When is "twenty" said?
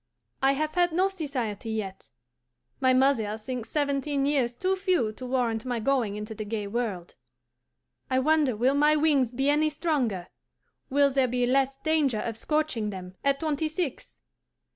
13.41-13.67